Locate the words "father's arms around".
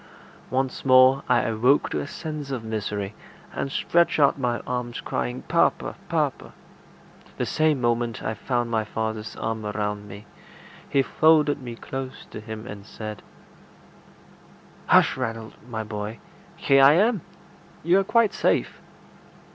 8.83-10.07